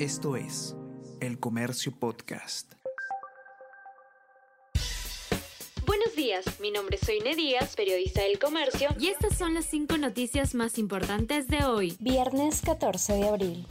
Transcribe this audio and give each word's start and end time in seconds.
Esto 0.00 0.34
es 0.34 0.74
El 1.20 1.38
Comercio 1.38 1.92
Podcast. 1.96 2.72
Buenos 5.86 6.16
días, 6.16 6.44
mi 6.58 6.72
nombre 6.72 6.96
es 7.00 7.06
Soine 7.06 7.36
Díaz, 7.36 7.76
periodista 7.76 8.22
del 8.22 8.40
Comercio, 8.40 8.88
y 8.98 9.06
estas 9.06 9.38
son 9.38 9.54
las 9.54 9.66
cinco 9.66 9.96
noticias 9.96 10.56
más 10.56 10.78
importantes 10.78 11.46
de 11.46 11.64
hoy, 11.64 11.96
viernes 12.00 12.60
14 12.62 13.12
de 13.12 13.28
abril. 13.28 13.66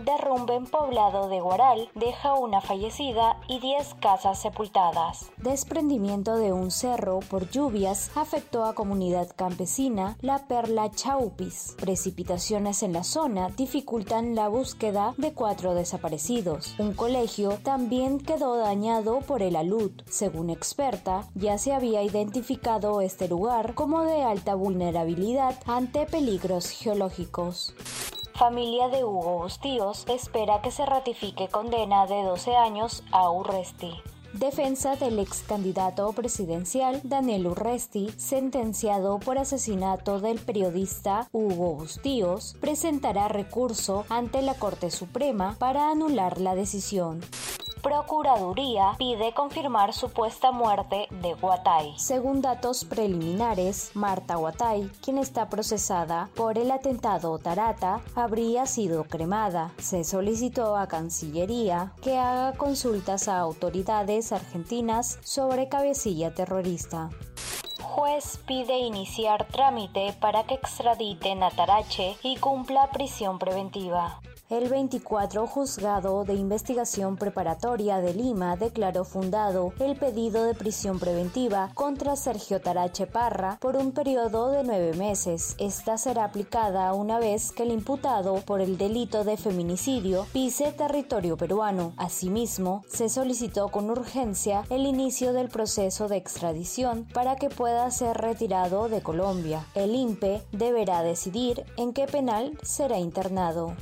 Derrumbe 0.00 0.56
en 0.56 0.66
poblado 0.66 1.28
de 1.28 1.40
Guaral 1.40 1.88
deja 1.94 2.34
una 2.34 2.60
fallecida 2.60 3.36
y 3.48 3.60
10 3.60 3.94
casas 4.00 4.40
sepultadas. 4.40 5.30
Desprendimiento 5.36 6.36
de 6.36 6.52
un 6.52 6.70
cerro 6.70 7.20
por 7.20 7.48
lluvias 7.50 8.10
afectó 8.16 8.64
a 8.64 8.74
comunidad 8.74 9.28
campesina 9.36 10.16
La 10.20 10.46
Perla 10.46 10.90
Chaupis. 10.90 11.76
Precipitaciones 11.78 12.82
en 12.82 12.92
la 12.92 13.04
zona 13.04 13.50
dificultan 13.50 14.34
la 14.34 14.48
búsqueda 14.48 15.14
de 15.16 15.32
cuatro 15.32 15.74
desaparecidos. 15.74 16.74
Un 16.78 16.94
colegio 16.94 17.58
también 17.62 18.18
quedó 18.18 18.56
dañado 18.56 19.20
por 19.20 19.42
el 19.42 19.56
alud. 19.56 19.92
Según 20.08 20.50
experta, 20.50 21.28
ya 21.34 21.58
se 21.58 21.72
había 21.72 22.02
identificado 22.02 23.00
este 23.00 23.28
lugar 23.28 23.74
como 23.74 24.02
de 24.02 24.22
alta 24.22 24.54
vulnerabilidad 24.54 25.60
ante 25.66 26.06
peligros 26.06 26.70
geológicos 26.70 27.74
familia 28.34 28.88
de 28.88 29.04
Hugo 29.04 29.38
Bustíos 29.42 30.04
espera 30.08 30.60
que 30.60 30.72
se 30.72 30.84
ratifique 30.84 31.48
condena 31.48 32.06
de 32.06 32.22
12 32.24 32.56
años 32.56 33.04
a 33.12 33.30
Urresti. 33.30 33.92
Defensa 34.32 34.96
del 34.96 35.20
ex 35.20 35.44
candidato 35.44 36.12
presidencial 36.12 37.00
Daniel 37.04 37.46
Urresti, 37.46 38.10
sentenciado 38.16 39.20
por 39.20 39.38
asesinato 39.38 40.18
del 40.18 40.40
periodista 40.40 41.28
Hugo 41.30 41.76
Bustíos, 41.76 42.56
presentará 42.60 43.28
recurso 43.28 44.04
ante 44.08 44.42
la 44.42 44.54
Corte 44.54 44.90
Suprema 44.90 45.54
para 45.60 45.90
anular 45.90 46.40
la 46.40 46.56
decisión. 46.56 47.20
Procuraduría 47.84 48.94
pide 48.96 49.34
confirmar 49.34 49.92
supuesta 49.92 50.52
muerte 50.52 51.06
de 51.10 51.34
Guatay. 51.34 51.92
Según 51.98 52.40
datos 52.40 52.86
preliminares, 52.86 53.90
Marta 53.92 54.36
Guatay, 54.36 54.90
quien 55.02 55.18
está 55.18 55.50
procesada 55.50 56.30
por 56.34 56.56
el 56.56 56.70
atentado 56.70 57.38
Tarata, 57.38 58.00
habría 58.14 58.64
sido 58.64 59.04
cremada. 59.04 59.70
Se 59.76 60.02
solicitó 60.02 60.78
a 60.78 60.86
Cancillería 60.86 61.92
que 62.02 62.16
haga 62.16 62.56
consultas 62.56 63.28
a 63.28 63.38
autoridades 63.38 64.32
argentinas 64.32 65.18
sobre 65.22 65.68
cabecilla 65.68 66.34
terrorista 66.34 67.10
juez 67.94 68.40
pide 68.44 68.76
iniciar 68.78 69.46
trámite 69.46 70.14
para 70.20 70.42
que 70.44 70.54
extraditen 70.54 71.44
a 71.44 71.50
Tarache 71.50 72.16
y 72.24 72.36
cumpla 72.38 72.90
prisión 72.90 73.38
preventiva. 73.38 74.20
El 74.54 74.68
24 74.68 75.48
Juzgado 75.48 76.22
de 76.22 76.34
Investigación 76.34 77.16
Preparatoria 77.16 78.00
de 78.00 78.14
Lima 78.14 78.56
declaró 78.56 79.04
fundado 79.04 79.72
el 79.80 79.96
pedido 79.96 80.44
de 80.44 80.54
prisión 80.54 81.00
preventiva 81.00 81.72
contra 81.74 82.14
Sergio 82.14 82.60
Tarache 82.60 83.08
Parra 83.08 83.58
por 83.60 83.74
un 83.74 83.90
periodo 83.90 84.52
de 84.52 84.62
nueve 84.62 84.94
meses. 84.94 85.56
Esta 85.58 85.98
será 85.98 86.22
aplicada 86.22 86.94
una 86.94 87.18
vez 87.18 87.50
que 87.50 87.64
el 87.64 87.72
imputado 87.72 88.36
por 88.46 88.60
el 88.60 88.78
delito 88.78 89.24
de 89.24 89.36
feminicidio 89.36 90.24
pise 90.32 90.70
territorio 90.70 91.36
peruano. 91.36 91.92
Asimismo, 91.96 92.84
se 92.86 93.08
solicitó 93.08 93.70
con 93.70 93.90
urgencia 93.90 94.62
el 94.70 94.86
inicio 94.86 95.32
del 95.32 95.48
proceso 95.48 96.06
de 96.06 96.18
extradición 96.18 97.08
para 97.12 97.34
que 97.34 97.50
pueda 97.50 97.90
ser 97.90 98.18
retirado 98.18 98.88
de 98.88 99.02
Colombia. 99.02 99.66
El 99.74 99.96
INPE 99.96 100.42
deberá 100.52 101.02
decidir 101.02 101.64
en 101.76 101.92
qué 101.92 102.06
penal 102.06 102.56
será 102.62 103.00
internado 103.00 103.74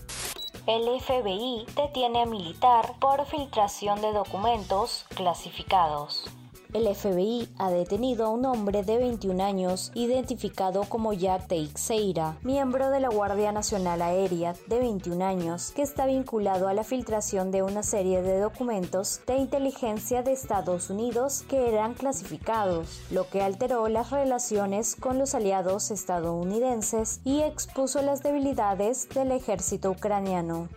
el 0.66 1.00
FBI 1.00 1.66
detiene 1.74 2.22
a 2.22 2.26
militar 2.26 2.94
por 3.00 3.26
filtración 3.26 4.00
de 4.00 4.12
documentos 4.12 5.06
clasificados. 5.16 6.24
El 6.72 6.86
FBI 6.94 7.50
ha 7.58 7.70
detenido 7.70 8.24
a 8.24 8.30
un 8.30 8.46
hombre 8.46 8.82
de 8.82 8.96
21 8.96 9.44
años 9.44 9.92
identificado 9.94 10.84
como 10.84 11.12
Jack 11.12 11.48
Teixeira, 11.48 12.38
miembro 12.42 12.88
de 12.88 12.98
la 12.98 13.10
Guardia 13.10 13.52
Nacional 13.52 14.00
Aérea 14.00 14.54
de 14.68 14.78
21 14.78 15.22
años, 15.22 15.72
que 15.72 15.82
está 15.82 16.06
vinculado 16.06 16.68
a 16.68 16.74
la 16.74 16.82
filtración 16.82 17.50
de 17.50 17.62
una 17.62 17.82
serie 17.82 18.22
de 18.22 18.40
documentos 18.40 19.20
de 19.26 19.36
inteligencia 19.36 20.22
de 20.22 20.32
Estados 20.32 20.88
Unidos 20.88 21.44
que 21.46 21.68
eran 21.68 21.92
clasificados, 21.92 23.02
lo 23.10 23.28
que 23.28 23.42
alteró 23.42 23.86
las 23.88 24.10
relaciones 24.10 24.96
con 24.96 25.18
los 25.18 25.34
aliados 25.34 25.90
estadounidenses 25.90 27.20
y 27.22 27.42
expuso 27.42 28.00
las 28.00 28.22
debilidades 28.22 29.10
del 29.10 29.32
ejército 29.32 29.90
ucraniano. 29.90 30.70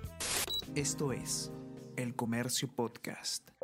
Esto 0.75 1.13
es 1.13 1.53
El 1.95 2.17
Comercio 2.17 2.67
Podcast. 2.67 3.54